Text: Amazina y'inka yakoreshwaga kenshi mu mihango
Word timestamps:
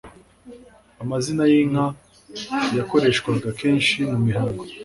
Amazina 1.03 1.43
y'inka 1.51 1.85
yakoreshwaga 2.77 3.47
kenshi 3.59 3.95
mu 4.11 4.19
mihango 4.25 4.63